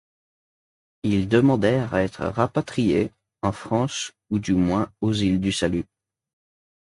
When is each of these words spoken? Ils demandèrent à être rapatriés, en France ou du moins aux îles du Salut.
Ils 1.03 1.29
demandèrent 1.29 1.93
à 1.93 2.01
être 2.01 2.25
rapatriés, 2.25 3.11
en 3.43 3.51
France 3.51 4.13
ou 4.31 4.39
du 4.39 4.55
moins 4.55 4.91
aux 4.99 5.13
îles 5.13 5.39
du 5.39 5.51
Salut. 5.51 5.85